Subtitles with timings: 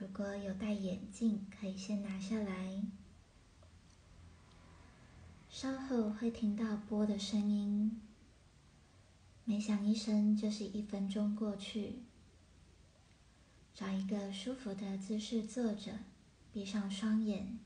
[0.00, 2.82] 如果有戴眼镜，可以先拿下来。
[5.50, 8.00] 稍后会听到波的声音，
[9.44, 11.98] 每响一声就是一分钟过去。
[13.74, 15.98] 找一个舒服的姿势坐着，
[16.50, 17.58] 闭上双眼。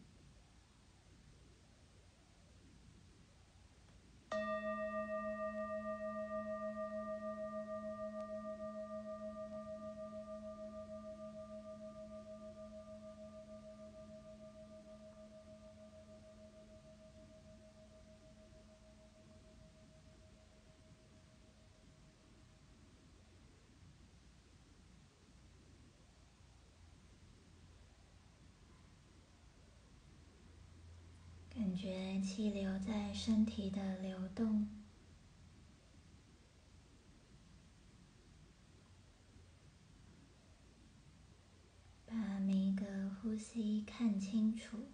[31.75, 34.69] 感觉气流在身体的流动，
[42.07, 44.87] 把每一个呼吸看清楚。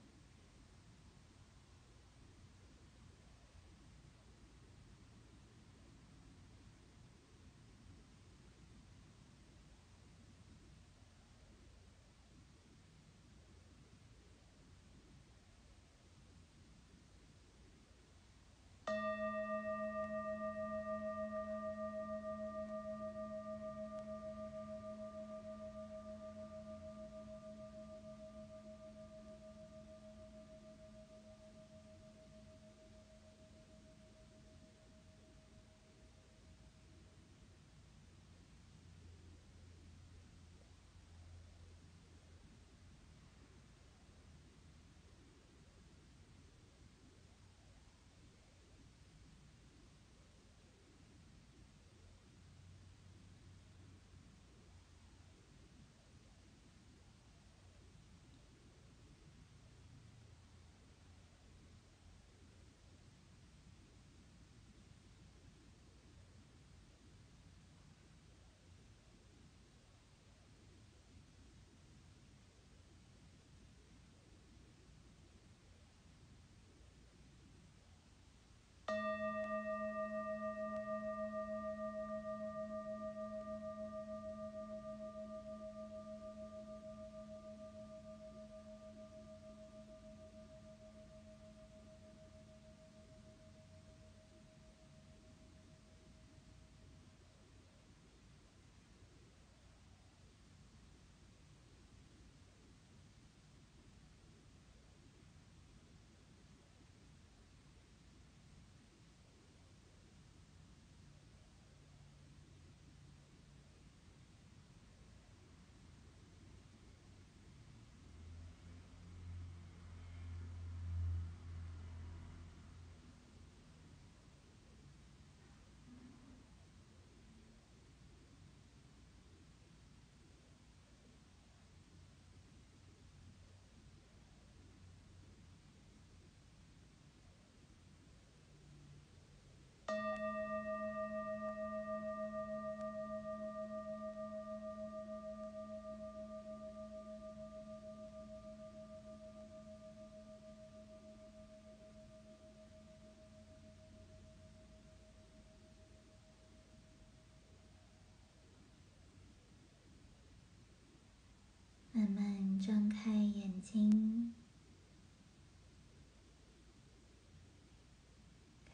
[162.61, 164.35] 睁开眼睛，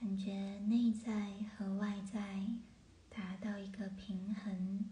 [0.01, 2.45] 感觉内在和外在
[3.09, 4.91] 达到一个平衡，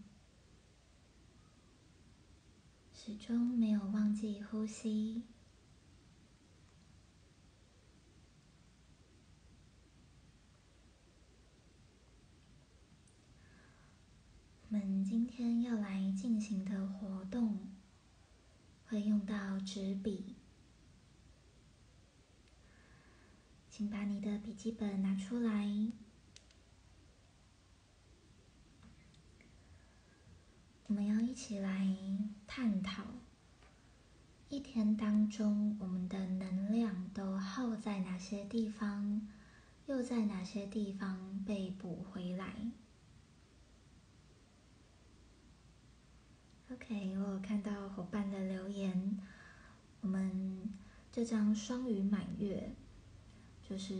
[2.92, 5.24] 始终没有忘记呼吸。
[14.68, 17.73] 我们今天要来进行的活动。
[18.94, 20.36] 会用到纸笔，
[23.68, 25.90] 请把你的笔记本拿出来。
[30.86, 31.84] 我们要一起来
[32.46, 33.02] 探讨
[34.48, 39.28] 一天当中我们的能量都耗在哪些地方，
[39.86, 42.70] 又在哪些地方被补回来。
[46.74, 49.16] OK，我有看到伙伴的留言。
[50.00, 50.68] 我们
[51.12, 52.74] 这张双鱼满月，
[53.62, 53.94] 就是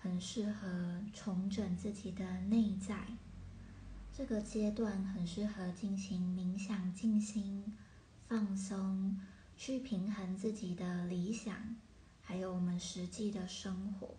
[0.00, 2.96] 很适合重整自己的内在。
[4.10, 7.76] 这个阶段很适合进行冥想、静心、
[8.26, 9.20] 放松，
[9.54, 11.54] 去平衡自己的理想，
[12.22, 14.14] 还有我们实际的生活，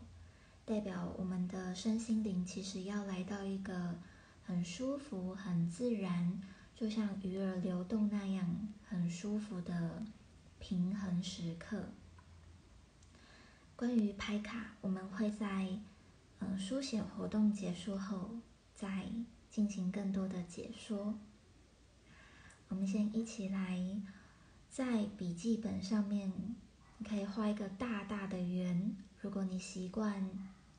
[0.64, 3.96] 代表我们的身心灵其实要来到一个
[4.44, 6.40] 很舒服、很自然，
[6.76, 10.04] 就像鱼儿流动那样很舒服的
[10.60, 11.86] 平衡时刻。
[13.78, 15.80] 关于拍卡，我们会在
[16.40, 18.32] 嗯书写活动结束后
[18.74, 19.06] 再
[19.50, 21.18] 进行更多的解说。
[22.68, 23.80] 我们先一起来，
[24.70, 26.30] 在笔记本上面，
[26.98, 28.98] 你可以画一个大大的圆。
[29.22, 30.30] 如果你习惯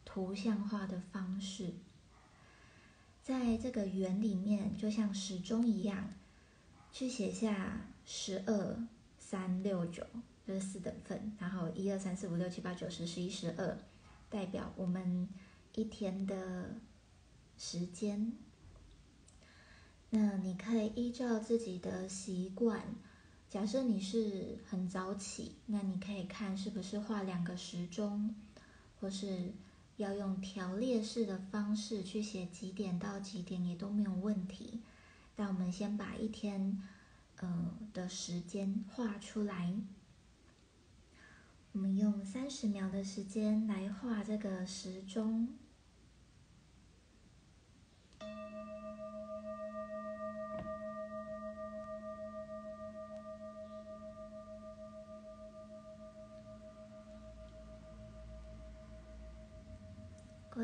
[0.04, 1.72] 图像化的方式，
[3.26, 6.14] 在这个圆里面，就像时钟一样，
[6.92, 8.86] 去写下十二、
[9.18, 10.06] 三、六、九，
[10.46, 11.32] 这是四等份。
[11.36, 13.76] 然后一二三四五六七八九十十一十二，
[14.30, 15.28] 代表我们
[15.74, 16.76] 一天的
[17.58, 18.32] 时间。
[20.10, 22.80] 那你可以依照自己的习惯，
[23.50, 28.32] 假设你是很早起，那你可以看是不是画两个时钟，
[29.00, 29.52] 或是
[29.96, 34.80] 要用条列式的方式去写几点到几点也都没有问题。
[35.34, 36.82] 但我们先把一天，
[37.36, 39.74] 呃的时间画出来。
[41.72, 45.48] 我们用三十秒的时间来画这个时钟。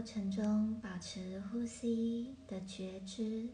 [0.02, 3.50] 过程中保持呼吸的觉知，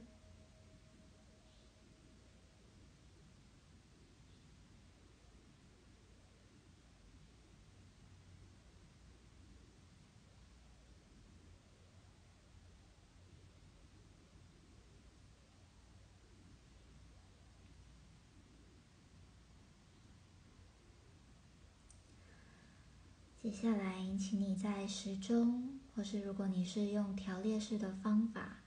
[23.43, 25.78] 接下来，请你在时钟。
[25.99, 28.59] 或是如果你是用条列式的方法，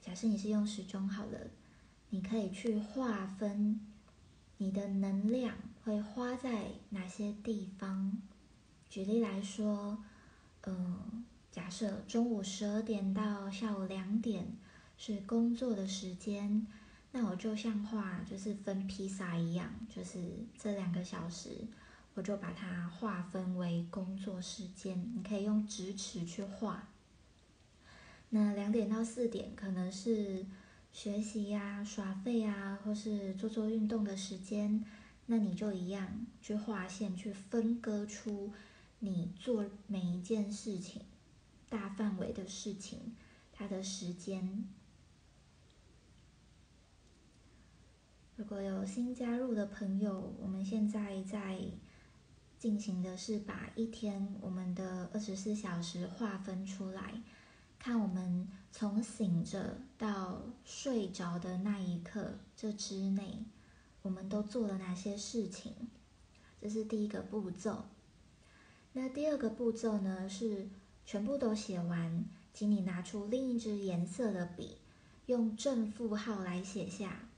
[0.00, 1.38] 假设你是用时钟好了，
[2.08, 3.80] 你可以去划分
[4.56, 5.54] 你的能量
[5.84, 8.20] 会花在哪些地方。
[8.88, 10.02] 举例来说，
[10.62, 14.44] 嗯，假设中午十二点到下午两点
[14.98, 16.66] 是工作的时间，
[17.12, 20.18] 那我就像画就是分披萨一样，就是
[20.58, 21.68] 这两个小时。
[22.14, 26.88] 我就把它划分为工作时间，你可以用直尺去画。
[28.30, 30.44] 那两点到四点可能是
[30.92, 34.84] 学习呀、耍废啊，或是做做运动的时间，
[35.26, 38.52] 那你就一样去画线，去分割出
[38.98, 41.02] 你做每一件事情、
[41.68, 43.14] 大范围的事情
[43.52, 44.64] 它的时间。
[48.36, 51.60] 如果有新加入的朋友，我们现在在。
[52.60, 57.22] 进行的是把一天我们的二十四小时划分出来，
[57.78, 63.46] 看我们从醒着到睡着的那一刻这之内，
[64.02, 65.72] 我们都做了哪些事情？
[66.60, 67.86] 这是第一个步骤。
[68.92, 70.28] 那第二个步骤呢？
[70.28, 70.68] 是
[71.06, 74.76] 全部都写完，请你拿出另一支颜色的笔，
[75.24, 77.30] 用正负号来写下。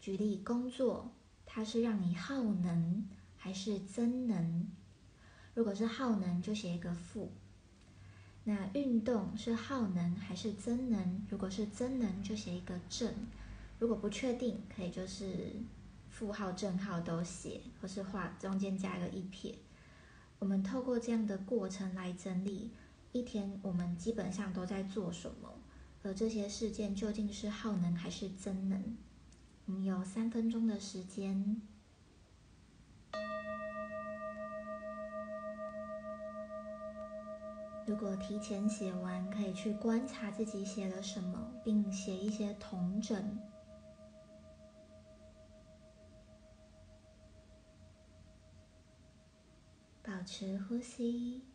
[0.00, 1.12] 举例，工作
[1.46, 3.06] 它是让你耗能。
[3.44, 4.66] 还是增能，
[5.52, 7.30] 如果是耗能就写一个负。
[8.44, 11.22] 那运动是耗能还是增能？
[11.28, 13.12] 如果是增能就写一个正。
[13.78, 15.56] 如果不确定，可以就是
[16.08, 19.54] 负号正号都写，或是画中间加一个一撇。
[20.38, 22.70] 我们透过这样的过程来整理
[23.12, 25.52] 一天我们基本上都在做什么，
[26.02, 28.96] 而这些事件究竟是耗能还是增能？
[29.66, 31.60] 我们有三分钟的时间。
[37.86, 43.38] 如果提前写完，可以去观察自己写了什么，并写一些同整。
[50.02, 51.53] 保持呼吸。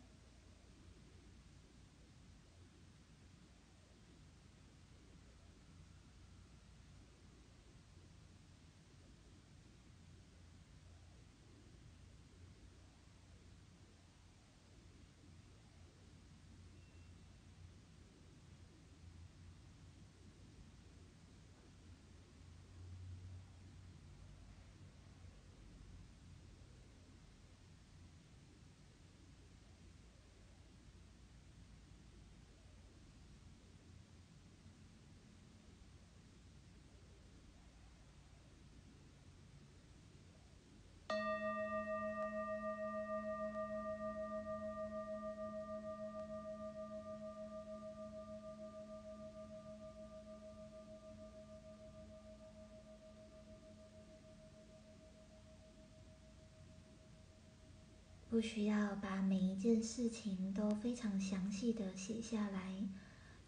[58.30, 62.88] 不需要把每一件事情都非常详细的写下来，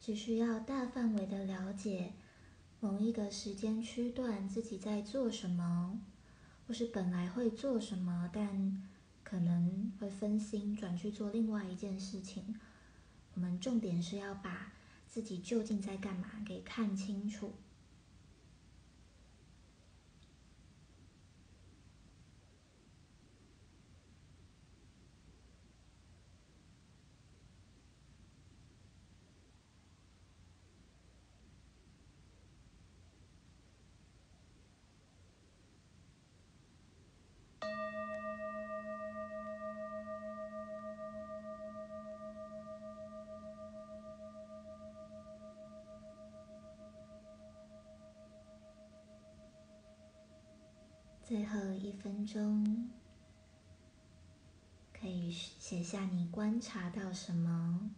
[0.01, 2.15] 只需要大范围的了解
[2.81, 6.01] 某一个时间区段自己在做什么，
[6.67, 8.83] 或是本来会做什么，但
[9.23, 12.59] 可能会分心转去做另外一件事情。
[13.35, 14.73] 我们重点是要把
[15.07, 17.53] 自己究竟在干嘛给看清楚。
[51.33, 52.91] 最后一分钟，
[54.93, 57.91] 可以写下你观察到什么，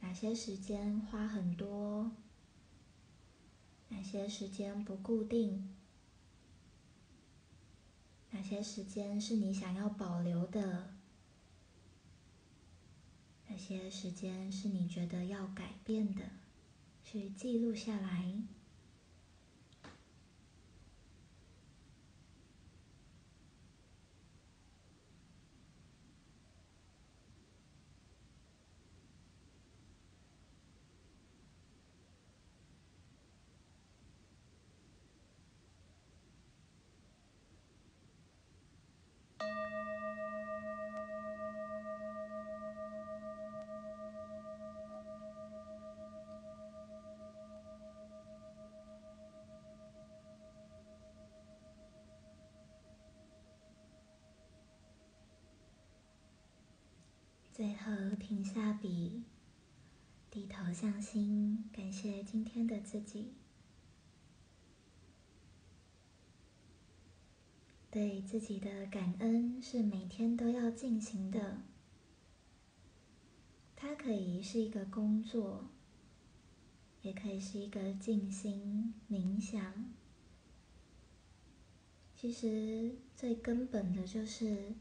[0.00, 2.10] 哪些时间花很多，
[3.90, 5.72] 哪些时间不固定，
[8.32, 10.94] 哪些时间是你想要保留的，
[13.46, 16.24] 哪些时间是你觉得要改变的，
[17.04, 18.42] 去记录下来。
[57.60, 59.22] 最后停下笔，
[60.30, 63.34] 低头向心，感谢今天的自己。
[67.90, 71.58] 对自己的感恩是每天都要进行的。
[73.76, 75.66] 它可以是一个工作，
[77.02, 79.92] 也可以是一个静心冥想。
[82.16, 84.72] 其实最根本的就是。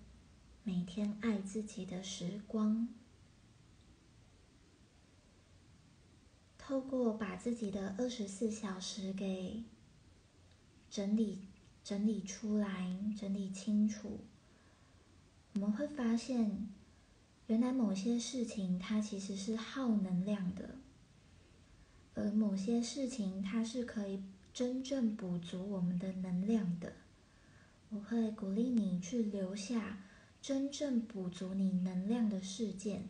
[0.70, 2.88] 每天爱自己的时光，
[6.60, 9.64] 透过把自己的二十四小时给
[10.88, 11.40] 整理、
[11.84, 14.20] 整理出来、整理清楚，
[15.56, 16.70] 我们会发现，
[17.48, 20.76] 原来某些事情它其实是耗能量的，
[22.14, 24.22] 而某些事情它是可以
[24.54, 26.94] 真正补足我们的能量的。
[27.90, 30.04] 我会鼓励你去留下。
[30.42, 33.10] 真正补足你能量的事件，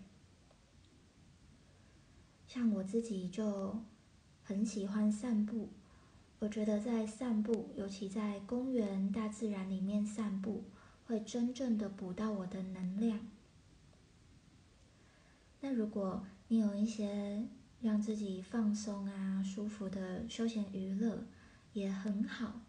[2.47, 3.79] 像我自己就
[4.43, 5.69] 很喜欢散步。
[6.39, 10.63] 我觉得在散步，尤其在公园、大自然里面散步，
[11.05, 13.19] 会真正的补到我的能量。
[15.61, 17.45] 那如果你有一些
[17.81, 21.25] 让自己放松啊、舒服的休闲娱乐，
[21.73, 22.61] 也很好。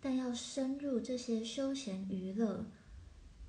[0.00, 2.66] 但要深入这些休闲娱乐。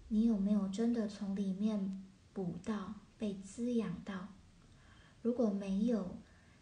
[0.07, 4.29] 你有没有真的从里面补到、被滋养到？
[5.21, 6.17] 如果没有，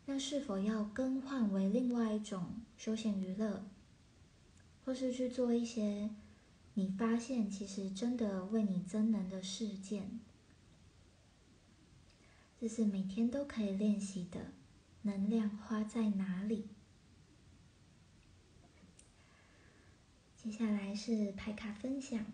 [0.06, 3.66] 那是否要更换为另外一种休闲娱乐，
[4.86, 6.10] 或是去做一些
[6.76, 10.20] 你发现其实真的为你增能的事件？
[12.60, 14.52] 这是每天都可以练习的。
[15.06, 16.70] 能量花在哪里？
[20.38, 22.26] 接下来是牌卡分享。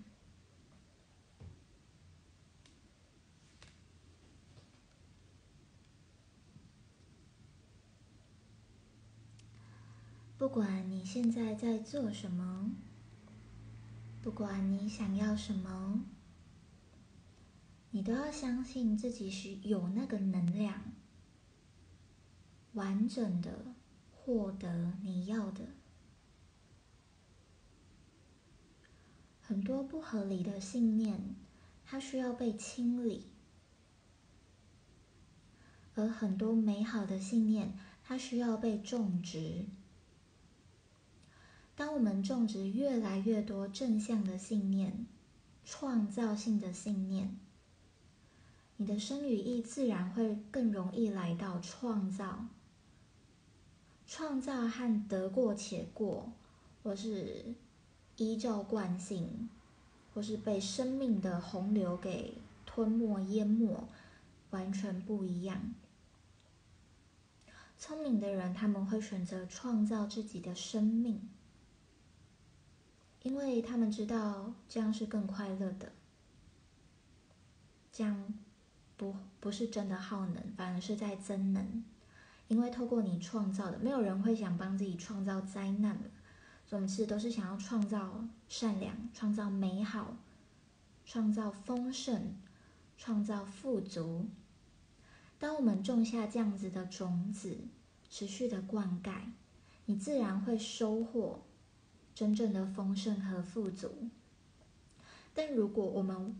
[10.40, 12.72] 不管你现在在做什么，
[14.22, 16.06] 不管你想要什么，
[17.92, 20.94] 你都要相信自己是有那个能量，
[22.72, 23.76] 完整的
[24.14, 25.66] 获得你要的。
[29.42, 31.36] 很多不合理的信念，
[31.86, 33.24] 它需要被清理；
[35.96, 39.66] 而很多美好的信念，它需要被种植。
[41.80, 45.08] 当我们种植越来越多正向的信念、
[45.64, 47.40] 创造性的信念，
[48.76, 52.48] 你的生与意自然会更容易来到创造。
[54.06, 56.34] 创造和得过且过，
[56.84, 57.56] 或是
[58.18, 59.48] 依照惯性，
[60.14, 62.34] 或是被生命的洪流给
[62.66, 63.88] 吞没淹没，
[64.50, 65.74] 完全不一样。
[67.78, 71.30] 聪明的人他们会选择创造自己的生命，
[73.24, 75.92] 因为他们知道这样是更快乐的，
[77.92, 78.34] 这样
[78.96, 81.84] 不不是真的耗能，反而是在增能。
[82.48, 86.00] 因为透过你创造的，没有人会想帮自己创造灾难
[86.66, 90.16] 所以我们其实都是想要创造善良、创造美好、
[91.06, 92.36] 创造丰盛、
[92.98, 94.28] 创造富足。
[95.38, 97.58] 当我们种下这样子的种子，
[98.10, 99.12] 持续的灌溉，
[99.86, 101.42] 你自然会收获
[102.20, 104.10] 真正的丰盛和富足。
[105.34, 106.36] 但如果我们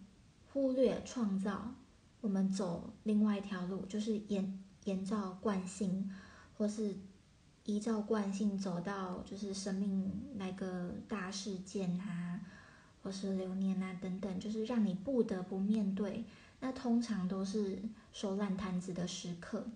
[0.52, 1.74] 忽略创造，
[2.20, 4.62] 我们走另外一条路，就是沿。
[4.86, 6.10] 沿照惯性，
[6.58, 6.96] 或是
[7.66, 12.40] 依照惯性走到就是生命来个大事件啊，
[13.04, 16.24] 或是流年啊等等，就是让你不得不面对。
[16.62, 17.80] 那通常都是
[18.14, 19.68] 收烂摊子的时刻。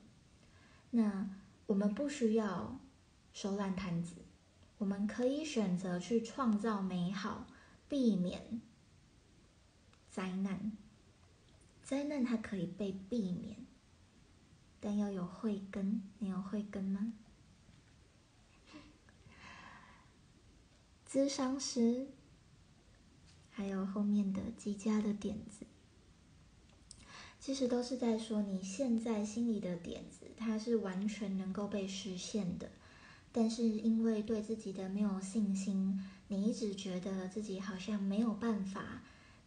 [0.92, 1.30] 那
[1.68, 2.80] 我们不需要
[3.34, 4.16] 收烂摊子，
[4.84, 7.48] 我们可以选择去创造美好，
[7.88, 8.60] 避免
[10.12, 10.74] 灾难。
[11.82, 13.66] 灾难它可以被避免。
[14.82, 17.14] 但要有慧根，你有慧根吗？
[21.10, 22.08] 咨商师，
[23.50, 25.66] 还有后面的极佳的点子，
[27.40, 32.70] 其实都是在说你现在心里的点子，它是完全能够被实现的。
[33.34, 39.02] 但是因为对自己的没有信心，你一直觉得自己好像没有办法，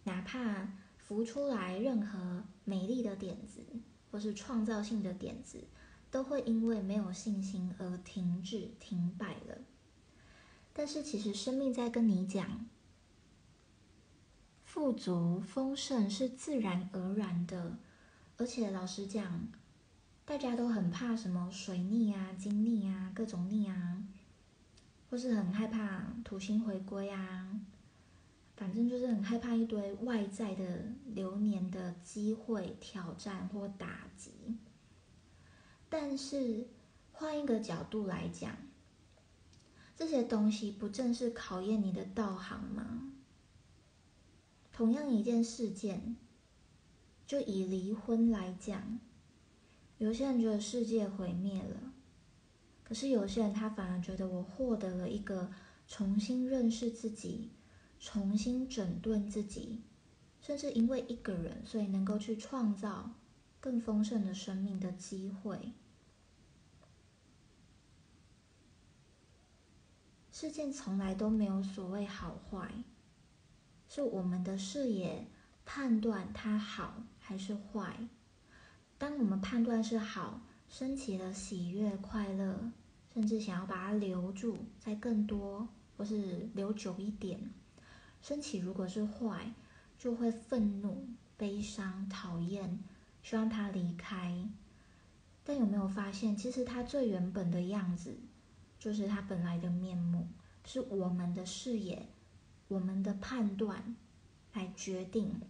[0.05, 3.65] 哪怕浮出来任何美丽的点子。
[4.09, 5.65] 或是创造性的点子，
[6.11, 9.59] 都会因为没有信心而停滞、停摆了。
[10.73, 12.67] 但是，其实生命在跟你讲，
[14.65, 17.77] 富足、丰盛是自然而然的。
[18.39, 19.49] 而且，老实讲，
[20.27, 24.05] 大家都很怕什么水逆啊、金逆啊、各种逆啊，
[25.09, 27.61] 或是很害怕土星回归啊。
[28.57, 34.33] 反正就是很害怕一堆外在的流年的机会、挑战或打击。
[35.89, 36.67] 但是
[37.13, 38.57] 换一个角度来讲，
[39.95, 43.13] 这些东西不正是考验你的道行吗？
[44.73, 46.17] 同样一件事件，
[47.27, 48.99] 就以离婚来讲，
[49.99, 51.93] 有些人觉得世界毁灭了，
[52.85, 55.51] 可是有些人他反而觉得我获得了一个
[55.87, 57.51] 重新认识自己。
[57.99, 59.83] 重新整顿自己，
[60.43, 63.11] 甚至因为一个人，所以能够去创造
[63.59, 65.73] 更丰盛的生命的机会。
[70.31, 72.71] 事件从来都没有所谓好坏，
[73.89, 75.27] 是我们的视野
[75.65, 78.07] 判断它好还是坏。
[78.99, 82.73] 当我们判断是好，升起了喜悦、快乐，
[83.13, 87.51] 甚至想要把它留住，再更多或是留久一点。
[88.23, 89.53] 升起如果是坏，
[89.99, 91.07] 就会愤怒、
[91.37, 92.83] 悲伤、讨厌，
[93.23, 94.49] 希望他离开。
[95.45, 98.17] 但有没有发现，其实他最原本的样子，
[98.79, 100.27] 就是他本来的面目，
[100.65, 102.09] 是我们的视野、
[102.69, 103.95] 我们的判断
[104.55, 105.41] 来决定，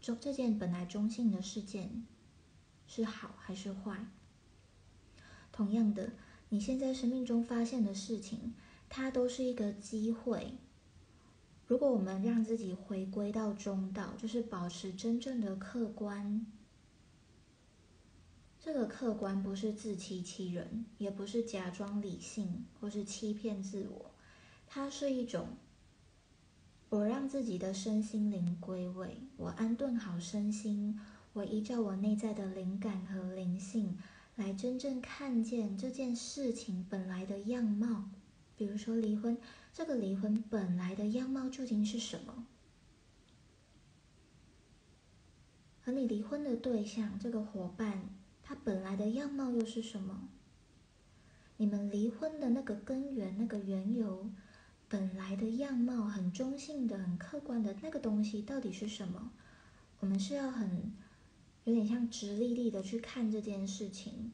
[0.00, 2.04] 中这件本来中性的事件
[2.94, 4.04] 是好还是坏。
[5.50, 6.12] 同样的，
[6.50, 8.52] 你现在生命中发现的事情，
[8.90, 10.58] 它都是一个机会。
[11.66, 16.44] 如果我们让自己回归到中道，就是保持真正的客观。
[18.60, 24.10] 这个客观不是自欺欺人，也不是假装理性或是欺骗自我，
[24.66, 25.56] 它是一种
[26.90, 31.00] 我让自己的身心灵归位，我安顿好身心，
[31.34, 33.98] 我依照我内在的灵感和灵性
[34.36, 38.10] 来真正看见这件事情本来的样貌，
[38.56, 39.38] 比如说离婚。
[39.72, 42.46] 这个离婚本来的样貌究竟是什么？
[45.82, 48.10] 和你离婚的对象这个伙伴，
[48.42, 50.28] 他本来的样貌又是什么？
[51.56, 54.28] 你们离婚的那个根源、那个缘由，
[54.90, 59.30] 本来的样貌很中性的、很客观的那个东西到底是什么？
[60.00, 60.92] 我们是要很
[61.64, 64.32] 有点像直立立的去看这件事情。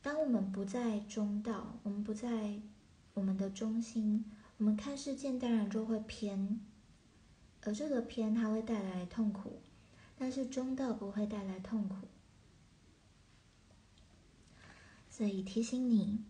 [0.00, 2.60] 当我们不在中道，我们不在
[3.14, 4.24] 我们的中心。
[4.58, 6.60] 我们看事件，当然就会偏，
[7.62, 9.60] 而这个偏它会带来痛苦，
[10.16, 12.08] 但是中道不会带来痛苦，
[15.08, 16.24] 所以提醒你，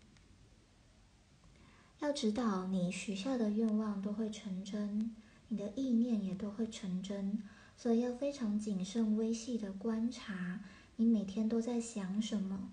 [2.00, 5.16] 要知道你许下的愿望都会成真，
[5.48, 7.42] 你的意念也都会成真。
[7.80, 10.64] 所以要非常谨慎、微细的观察，
[10.96, 12.72] 你每天都在想什么，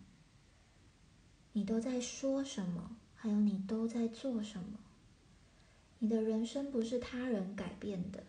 [1.54, 4.80] 你都在说什么，还有你都在做什么。
[6.00, 8.24] 你的人生不是他人改变的，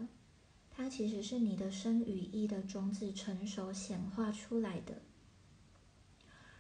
[0.71, 5.01] 它其实是你的生与意的种子成熟显化出来的。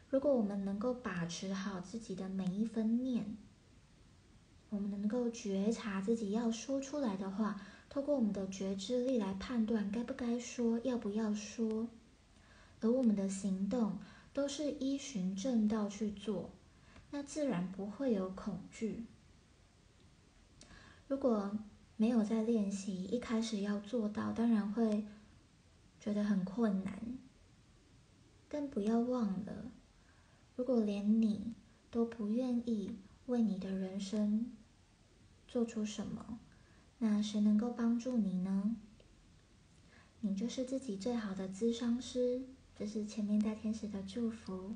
[0.08, 3.36] 如果我们能够把持好自己的每一分念，
[4.70, 7.60] 我们能够觉察自己要说出来的话。
[7.88, 11.88] 透过我们的觉知力来判断该不该说，要不要说，
[12.80, 13.98] 而我们的行动
[14.34, 16.50] 都是依循正道去做，
[17.10, 19.06] 那自然不会有恐惧。
[21.08, 21.58] 如果
[21.96, 25.06] 没有在练习，一开始要做到，当然会
[25.98, 27.16] 觉得很困难。
[28.48, 29.70] 但不要忘了，
[30.54, 31.54] 如果连你
[31.90, 34.52] 都不愿意为你的人生
[35.48, 36.38] 做出什么，
[36.98, 38.76] 那谁能够帮助你呢？
[40.20, 42.42] 你就是自己最好的咨商师。
[42.78, 44.74] 这是前面大天使的祝福。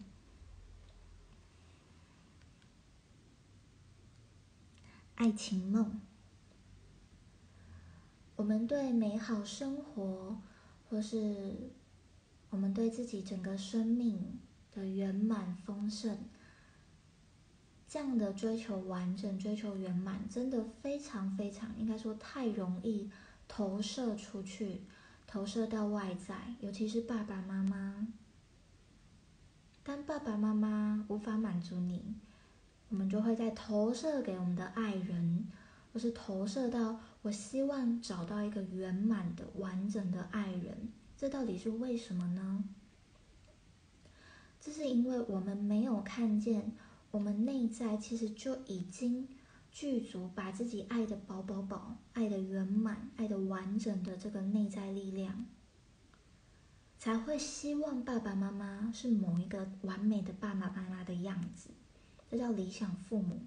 [5.16, 6.00] 爱情梦，
[8.37, 10.40] 我们对美好生活，
[10.88, 11.72] 或是
[12.48, 14.38] 我们对自己整个生命
[14.72, 16.16] 的圆满丰盛。
[17.90, 23.11] 这样的追求完整、追求圆满，真的非常非常，应该说太容易
[23.48, 24.83] 投射出去，
[25.26, 28.07] 投射到外在，尤其是爸爸妈妈。
[29.83, 32.14] 当爸爸妈妈无法满足你，
[32.90, 35.48] 我们就会在投射给我们的爱人，
[35.92, 40.92] 或是投射到我希望找到一个圆满的、完整的爱人。
[41.16, 42.62] 这到底是为什么呢？
[44.61, 46.70] 这是因为我们没有看见。
[47.12, 49.29] 我们内在其实就已经
[49.73, 55.46] 具足，把自己爱的饱饱饱，爱的圆满，爱的完整的这个内在力量，
[56.99, 61.70] 才会希望爸爸妈妈是某一个完美的爸爸妈妈的样子，
[62.29, 63.40] 这叫理想父母。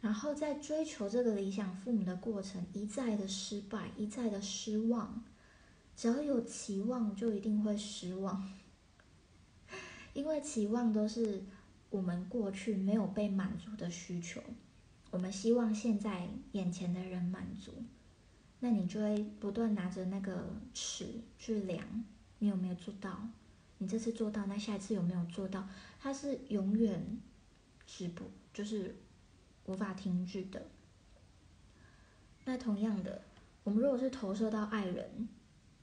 [0.00, 5.24] 然后在追求这个理想父母的过程，一再的失败，一再的失望，
[5.96, 8.52] 只要有期望，就一定会失望，
[10.14, 11.42] 因为期望都是。
[11.92, 14.42] 我们过去没有被满足的需求，
[15.10, 17.84] 我们希望现在眼前的人满足，
[18.60, 21.84] 那你就会不断拿着那个尺去量，
[22.38, 23.28] 你有没有做到？
[23.76, 25.68] 你这次做到，那下一次有没有做到？
[26.00, 27.20] 它是永远
[27.86, 28.24] 止不，
[28.54, 28.96] 就是
[29.66, 30.68] 无法停止的。
[32.46, 33.20] 那同样的，
[33.64, 35.28] 我们如果是投射到爱人，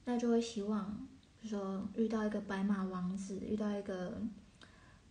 [0.05, 1.07] 那就会希望，
[1.39, 4.19] 比如说遇到一个白马王子，遇到一个。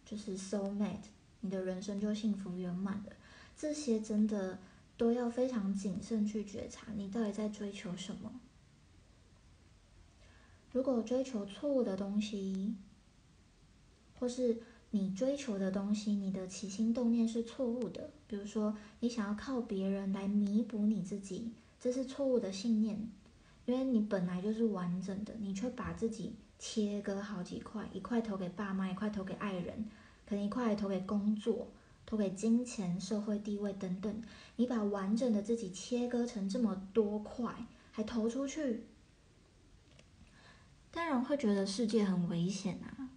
[0.09, 1.11] 就是 soul mate，
[1.43, 3.13] 你的人生就幸福圆满了。
[3.55, 4.59] 这些真的
[4.97, 8.41] 都要非常谨慎去觉察，你到底在追求什么。
[10.73, 12.75] 如果追求错误的东西，
[14.19, 23.11] 或是你追求的东西，你的起心动念是错误的，比如说你想要靠别人来弥补你自己，这是错误的信念，
[23.67, 26.35] 因为你本来就是完整的，你却把自己。
[26.59, 29.89] 切割好几块，一块投给爸妈，一块投给爱人，
[30.27, 31.69] 可能一块投给工作，
[32.05, 34.23] 投给金钱、社会地位等等。
[34.57, 38.87] 你把完整的自己切割成这么多块，还投出去，
[40.91, 43.11] 当然会觉得世界很危险啊！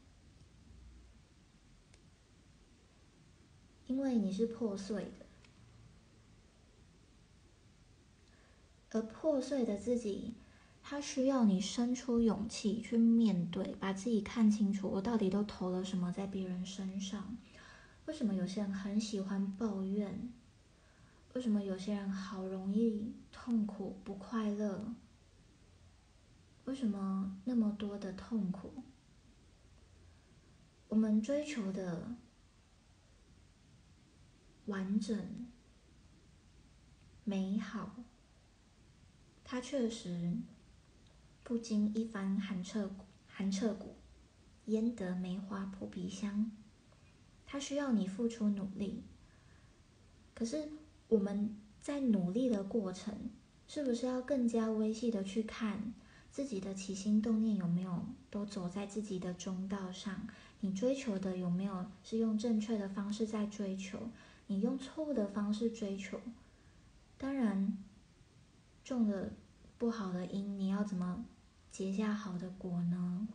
[3.88, 5.25] 因为你是破碎的，
[8.91, 10.36] 而破碎的自己。
[10.91, 17.38] 他需要你生出勇气去面对，把自己看清楚，我到底都投了什么在别人身上？
[18.08, 20.34] 为什么有些人很喜欢抱怨？
[21.34, 24.93] 为什么有些人好容易痛苦不快乐？
[26.65, 28.84] 为什么那么多的痛苦？
[30.89, 32.17] 我们追求的
[34.65, 35.47] 完整、
[37.23, 38.04] 美好，
[39.45, 40.36] 它确实。
[41.51, 43.95] 不经一番寒彻骨，寒彻骨，
[44.67, 46.49] 焉得梅花扑鼻香？
[47.45, 49.03] 它需要你付出努力。
[50.33, 50.69] 可是
[51.09, 53.29] 我们在努力的过程，
[53.67, 55.93] 是不是要更加微细的去看
[56.31, 60.25] 自己的起心动念有没有都走在自己的中道上？
[60.61, 63.99] 你追求的有没有是用正确的方式在追求？
[64.47, 66.21] 你用错误的方式追求，
[67.17, 67.77] 当然
[68.85, 69.31] 种了
[69.77, 71.25] 不好的因，你要怎么？
[71.71, 73.27] 结下好的果呢？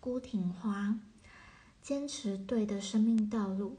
[0.00, 0.98] 孤挺花，
[1.82, 3.76] 坚持对的生命道路，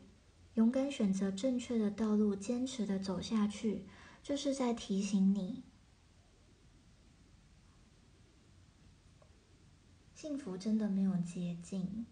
[0.54, 3.86] 勇敢选择正确的道路，坚持的走下去，
[4.22, 5.64] 就是在提醒你，
[10.14, 12.06] 幸福真的没有捷径。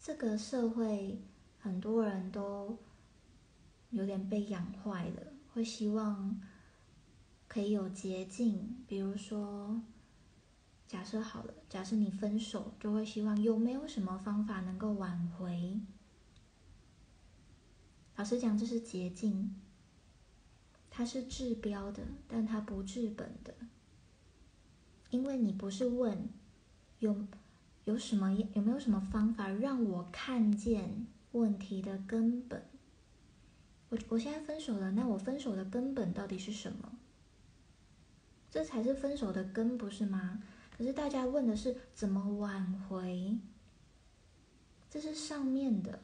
[0.00, 1.18] 这个社会
[1.58, 2.78] 很多人都
[3.90, 6.40] 有点被养坏了，会希望
[7.54, 9.80] 可以有捷径，比如说。
[10.88, 15.80] 假设好了，假设你分手，就会希望有没有什么方法能够挽回？
[18.16, 19.54] 老实讲，这是捷径，
[20.90, 23.54] 它是治标的，但它不治本的，
[25.10, 26.28] 因为你不是问
[26.98, 27.24] 有
[27.84, 32.68] 有什么有没有什么方法让我看见问题的根本。
[33.90, 36.93] 我我现在分手了，那我分手的根本到底是什么？
[38.54, 40.40] 这才是分手的根，不是吗？
[40.78, 43.36] 可是大家问的是怎么挽回，
[44.88, 45.98] 这是上面的，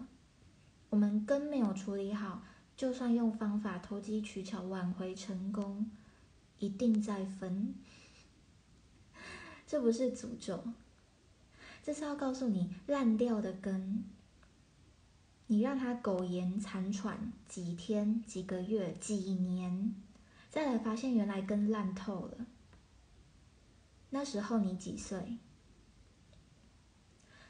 [0.89, 2.43] 我们根没有处理好，
[2.77, 5.89] 就算用方法投机取巧挽回成功，
[6.59, 7.73] 一定再分。
[9.65, 10.65] 这不是诅咒，
[11.85, 14.03] 这是要告诉你烂掉的根，
[15.47, 19.95] 你让它苟延残喘几天、几个月、几年，
[20.51, 22.47] 再来发现原来根烂透了。
[24.11, 25.39] 那时候你几岁？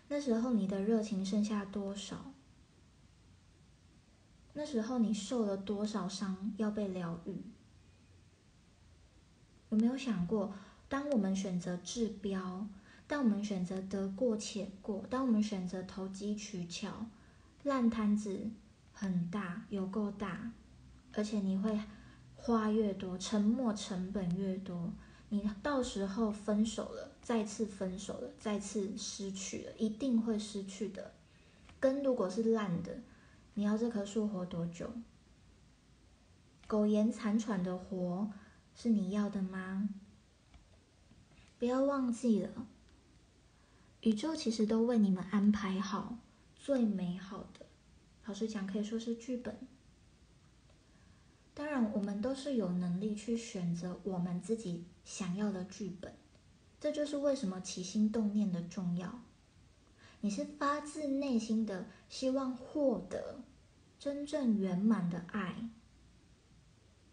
[0.09, 2.33] 那时候你的热情剩下多少？
[4.53, 7.43] 那时候你受了多少伤要被疗愈？
[9.71, 10.53] 有没有想过，
[10.89, 12.67] 当我们选择治标，
[13.07, 17.07] 当我们选择得过且过，当我们选择投机取巧，
[17.63, 18.51] 烂摊子
[18.93, 20.53] 很大，有够大，
[21.15, 21.81] 而且你会
[22.43, 24.91] 花越多，沉没成本越多。
[25.29, 31.13] 你到时候分手了，再次分手了，再次失去了，一定会失去的。
[31.79, 32.99] 根如果是烂的，
[33.55, 34.91] 你要这棵树活多久？
[36.67, 38.31] 苟延残喘的活
[38.75, 39.89] 是你要的吗？
[41.59, 42.67] 不要忘记了，
[44.01, 46.17] 宇宙其实都为你们安排好
[46.57, 47.67] 最美好的。
[48.25, 49.59] 老实讲，可以说是剧本。
[51.53, 56.15] 当然，我们都是有能力去选择我们自己想要的剧本，
[56.81, 59.23] 这就是为什么起心动念的重要。
[60.23, 63.43] 你是发自内心的希望获得
[63.99, 65.69] 真正圆满的爱，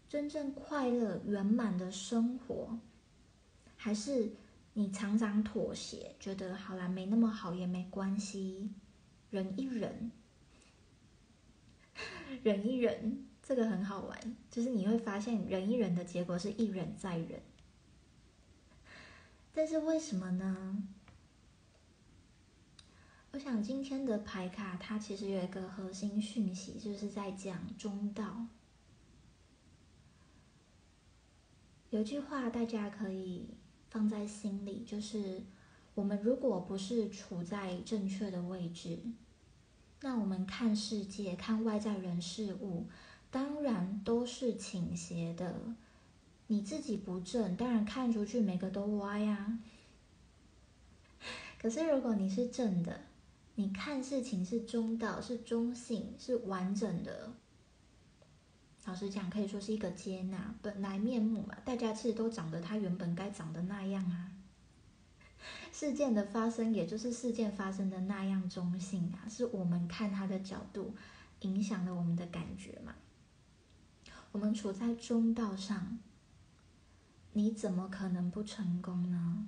[0.08, 2.78] 真正快乐圆满的生活，
[3.76, 4.32] 还是
[4.74, 8.70] 你常常妥协，觉得好啦，没那么好也没关系，
[9.30, 10.10] 忍一忍，
[12.42, 13.27] 忍一忍。
[13.48, 17.40] 这个很好玩，就是你会发现忍一忍的结果是一忍再忍，
[19.54, 20.82] 但是为什么呢？
[23.32, 28.48] 我想今天的牌卡它其实有一个核心讯息，就是在讲中道。
[31.88, 33.54] 有句话大家可以
[33.88, 35.40] 放在心里，就是
[35.94, 38.98] 我们如果不是处在正确的位置，
[40.02, 42.88] 那我们看世界、看外在人事物。
[43.30, 45.74] 当然都是倾斜的，
[46.46, 49.58] 你自己不正，当然看出去每个都歪呀。
[51.60, 53.02] 可是如果你是正的，
[53.56, 57.32] 你看事情是中道，是中性，是完整的。
[58.86, 64.32] 老实讲，可以说是一个接纳本来面目嘛，大家其实都长得他原本该长的那样啊。
[65.70, 70.94] 事件的发生，也就是事件发生的那样中性啊，是我们看他的角度
[71.40, 72.94] 影响了我们的感觉嘛。
[74.32, 75.98] 我们处在中道上，
[77.32, 79.46] 你怎么可能不成功呢？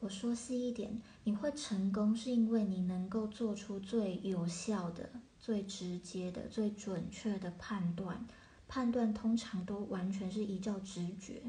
[0.00, 8.26] 我说细一点，你会成功是因为你能够做出最有效的、最直接的、最准确的判断。
[8.68, 11.40] 判断通常都完全是依照直觉，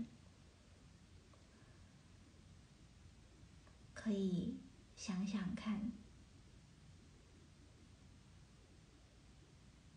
[3.95, 4.56] 可以
[4.95, 5.91] 想想看。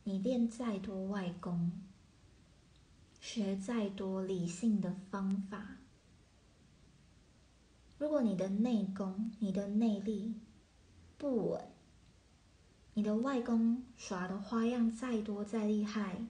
[0.04, 1.72] 你练再多外功，
[3.20, 5.76] 学再多理性的方法，
[7.98, 10.34] 如果你的内功、你的内力
[11.18, 11.64] 不稳，
[12.94, 16.26] 你的外功耍的花样再多再厉害，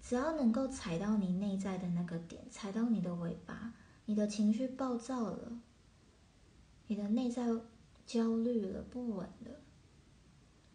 [0.00, 3.74] 只要能够踩到你内在的那个点，踩到你的尾巴，
[4.06, 5.60] 你的情绪暴躁了，
[6.86, 7.44] 你的内在
[8.06, 9.60] 焦虑了、不稳了，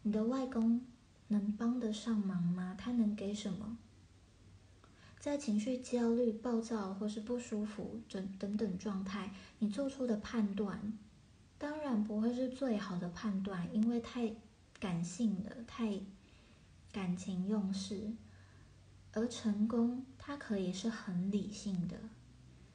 [0.03, 0.85] 你的外功。
[1.27, 2.75] 能帮得上忙吗？
[2.77, 3.77] 他能给什么？
[5.19, 10.93] 在情绪焦虑、暴躁或是不舒服等等等状态，你做出的判断，
[11.57, 14.35] 当然不会是最好的判断，因为太
[14.79, 15.99] 感性了，太
[16.91, 18.13] 感情用事，
[19.13, 21.97] 而成功它可以是很理性的。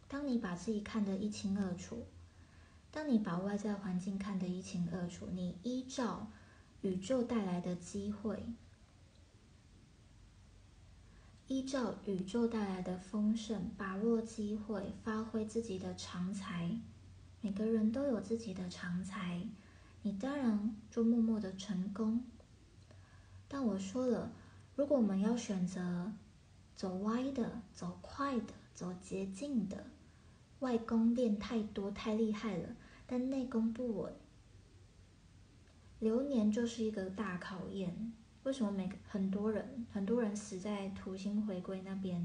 [0.08, 2.04] 当你把自己看得一清二楚，
[2.90, 6.28] 当你把外在环境看得一清二楚，你依照
[6.82, 8.42] 宇宙带来的机会，
[11.46, 16.80] 依照宇宙带来的丰盛，把握机会，发挥自己的长才。
[17.42, 19.42] 每个人都有自己的长才，
[20.02, 22.24] 你当然就默默的成功。
[23.46, 24.32] 但我说了，
[24.74, 26.12] 如果我们要选择
[26.74, 29.84] 走歪的、走快的、走捷径的，
[30.60, 34.14] 外功练太多、太厉害了，但内功不稳，
[36.00, 38.12] 流年就是一个大考验。
[38.42, 42.18] 为什么每个很多人、很多人死在土星回归那边，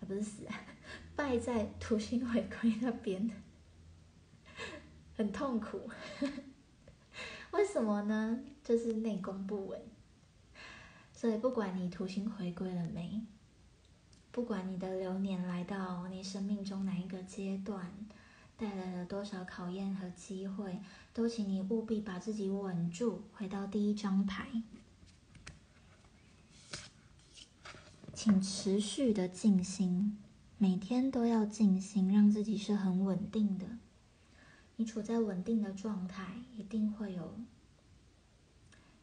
[0.00, 0.46] 啊，不是死，
[1.16, 3.30] 败在土星回归那边，
[5.16, 5.90] 很痛苦。
[7.50, 8.40] 为什么呢？
[8.62, 9.80] 就是内功不稳。
[11.12, 13.20] 所以，不管你土星回归了没，
[14.30, 17.92] 不管你的流年来到你生命中哪一个阶段，
[18.60, 20.80] 带来了多少考验和机会，
[21.14, 24.62] 都请你务必把自己稳住，回到第一张牌，
[28.12, 30.18] 请持续的静心，
[30.58, 33.78] 每天都要静心，让自己是很稳定的。
[34.76, 37.38] 你处在稳定的状态，一定会有。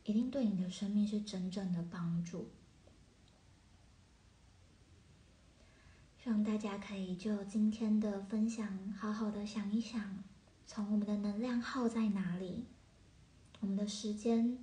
[0.04, 2.52] 一定对你的生命是真正的帮助。
[6.28, 10.22] 希望大家可以就今天的分享，好好的想一想，
[10.66, 12.66] 从我们的能量耗在哪里？
[13.62, 14.60] 我们的时间，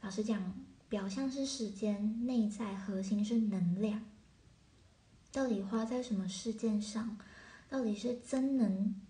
[0.00, 0.54] 老实讲，
[0.88, 4.04] 表象是时间，内在核心是能量。
[5.30, 7.16] 到底花在什么事件上？
[7.68, 9.00] 到底是增能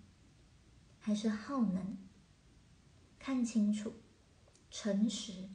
[1.00, 1.96] 还是耗能？
[3.18, 3.94] 看清楚。
[4.70, 5.48] 诚实，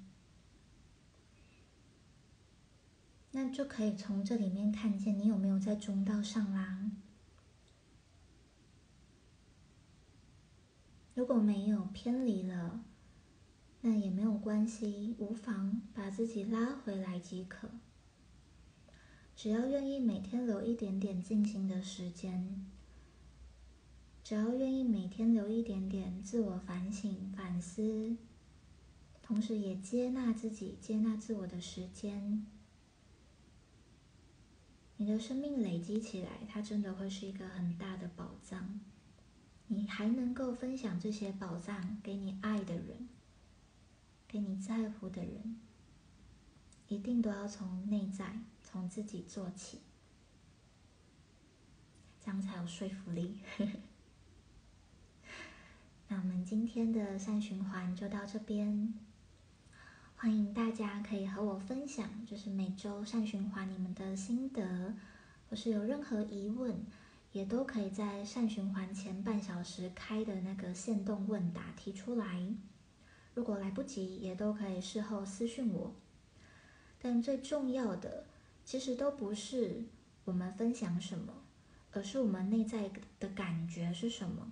[3.31, 6.91] 那就可以从这里面看见你有没有在中道上啦。
[11.13, 12.83] 如果没有偏离了，
[13.81, 17.69] 那也没有关系，无妨，把自己拉回来即可。
[19.35, 22.65] 只要愿意每天留一点点静心的时间，
[24.23, 28.15] 只要愿意每天留一点点自我反省、反思。
[29.21, 32.45] 同时，也接纳自己、接纳自我的时间，
[35.01, 38.79] 你的生命累积起来，它真的会是一个很大的宝藏。
[39.65, 43.09] 你还能够分享这些宝藏给你爱的人，
[44.27, 45.59] 给你在乎的人，
[46.87, 49.79] 一定都要从内在、从自己做起，
[52.23, 53.39] 这样才有说服力。
[56.09, 58.93] 那我们今天的善循环就到这边。
[60.21, 64.93] 欢迎大家可以和我分享，就是每周善循环你们的心得，
[65.49, 66.79] 或是有任何疑问，
[67.31, 72.45] 也都可以在善循环前半小时开的那个限动问答提出来。
[73.33, 75.91] 如果来不及，也都可以事后私讯我。
[77.01, 78.25] 但最重要的，
[78.63, 79.85] 其实都不是
[80.25, 81.33] 我们分享什么，
[81.93, 84.51] 而是我们内在的感觉是什么。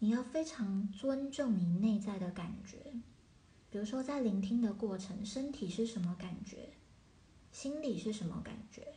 [0.00, 2.92] 你要非常尊重你内在的感觉。
[3.74, 6.74] 比如说，在聆听的过程，身体是什么感觉？
[7.50, 8.94] 心里是什么感觉？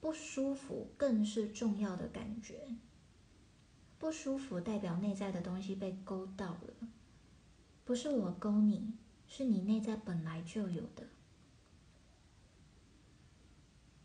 [0.00, 2.74] 不舒服更是重要的感觉。
[3.98, 6.88] 不舒服代表内在的东西被勾到了，
[7.84, 8.94] 不是我勾你，
[9.26, 11.08] 是你内在本来就有的。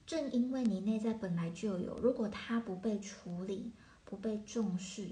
[0.06, 3.72] 正因为你内在本来就有，如果它不被处理，
[4.04, 5.12] 不被重视。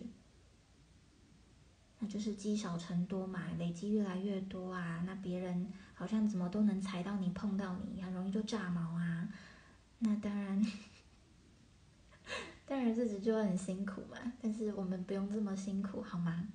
[2.07, 9.29] 就是积少成多嘛，累积越来越多啊，那别人好像怎么都能踩到你、碰到你，很容易就炸毛啊。
[9.99, 10.65] 那当然，
[12.65, 14.33] 当然日子就很辛苦嘛。
[14.41, 16.47] 但是我们不用这么辛苦，好吗？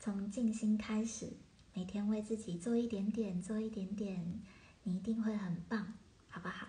[0.00, 1.32] 从静心开始，
[1.74, 4.40] 每天为自己做一点点，做一点点，
[4.82, 5.94] 你一定会很棒，
[6.28, 6.66] 好不好？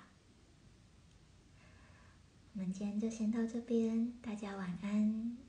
[2.54, 5.43] 我们今天就先到这边，大家晚安。